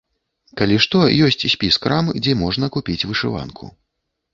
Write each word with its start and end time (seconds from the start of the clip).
Калі 0.61 0.77
што, 0.85 1.01
ёсць 1.27 1.47
спіс 1.55 1.79
крам, 1.85 2.13
дзе 2.23 2.37
можна 2.43 2.75
купіць 2.79 3.01
вышыванку. 3.13 3.77